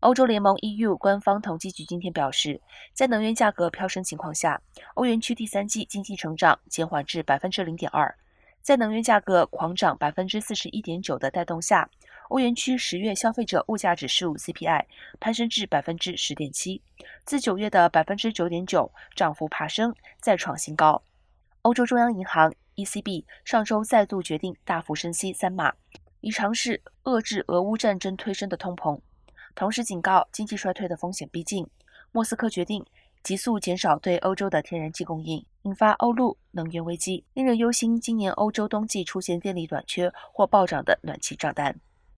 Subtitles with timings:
[0.00, 2.60] 欧洲联盟 EU 官方统计局今天表示，
[2.94, 4.62] 在能源价格飙升情况下，
[4.94, 8.16] 欧元区第三季经济成长减缓至百分之零点二。
[8.62, 11.90] 在能源价格狂涨百分之四十一点九的带动下，
[12.28, 14.84] 欧元区十月消费者物价指数 CPI
[15.18, 16.80] 攀升至百分之十点七，
[17.24, 21.02] 自九月的百分之九点九涨幅爬升，再创新高。
[21.62, 25.74] 欧洲中央银行 ECB 上周再度决定大幅升息三码，
[26.20, 29.00] 以尝试遏制俄乌战争推升的通膨，
[29.58, 31.66] 同时警告经济衰退的风险逼近。
[32.12, 32.86] 莫斯科决定
[33.24, 41.74] 急速减少对欧洲的天然气供应，引发欧陆能源危机，令人忧心今年欧洲冬季出现电力短缺或暴涨的暖气账单。